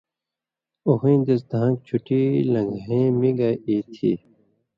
اُو 0.85 0.91
ہُویں 0.99 1.19
دیسہۡ 1.25 1.47
دھان٘ک 1.51 1.77
چُھٹی 1.87 2.21
لن٘گھَیں 2.53 3.07
می 3.19 3.31
گائ 3.39 3.55
ای 3.67 3.77
تھی۔ 3.93 4.11